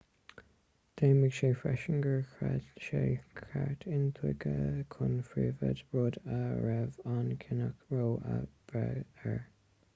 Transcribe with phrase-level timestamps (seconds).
[0.99, 4.55] dheimhnigh sé freisin gur chreid sé sa cheart intuigthe
[4.95, 9.43] chun príobháide rud a raibh an cinneadh roe ag brath air